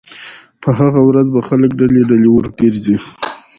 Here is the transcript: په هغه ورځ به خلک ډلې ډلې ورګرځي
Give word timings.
په 0.61 0.69
هغه 0.79 1.01
ورځ 1.09 1.27
به 1.35 1.41
خلک 1.49 1.69
ډلې 1.79 2.01
ډلې 2.09 2.29
ورګرځي 2.31 2.97